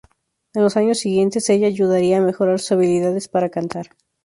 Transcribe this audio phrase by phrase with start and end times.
[0.55, 3.91] En los años siguientes, ella ayudaría a mejorar sus habilidades para cantar.